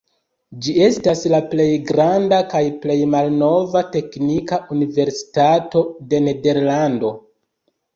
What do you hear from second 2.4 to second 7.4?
kaj plej malnova teknika universitato de Nederlando.